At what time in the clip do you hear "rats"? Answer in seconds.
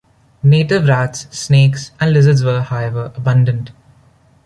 0.87-1.27